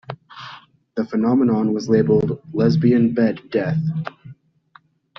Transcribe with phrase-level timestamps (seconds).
[0.95, 3.77] The phenomenon was labeled "lesbian bed death".